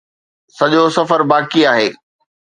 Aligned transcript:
سڄو 0.57 0.83
سفر 0.97 1.21
باقي 1.29 1.61
آهي 1.71 1.89